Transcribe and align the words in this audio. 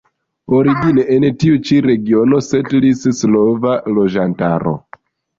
Origine 0.59 1.01
en 1.17 1.25
tiu 1.43 1.59
ĉi 1.67 1.75
regiono 1.87 2.39
setlis 2.45 3.03
slava 3.19 3.75
loĝantaro. 3.99 4.73